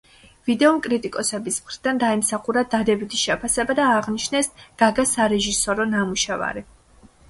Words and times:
ვიდეომ 0.49 0.79
კრიტიკოსების 0.85 1.59
მხრიდან 1.65 2.01
დაიმსახურა 2.05 2.65
დადებითი 2.73 3.21
შეფასება 3.27 3.79
და 3.83 3.89
აღნიშნეს 4.01 4.53
გაგას 4.85 5.17
სარეჟისორო 5.21 5.91
ნამუშევარი. 5.97 6.71